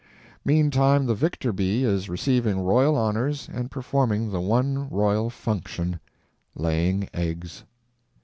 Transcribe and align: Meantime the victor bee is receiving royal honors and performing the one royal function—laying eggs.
Meantime 0.43 1.05
the 1.05 1.13
victor 1.13 1.53
bee 1.53 1.83
is 1.83 2.09
receiving 2.09 2.61
royal 2.63 2.95
honors 2.95 3.47
and 3.53 3.69
performing 3.69 4.31
the 4.31 4.41
one 4.41 4.89
royal 4.89 5.29
function—laying 5.29 7.07
eggs. 7.13 7.63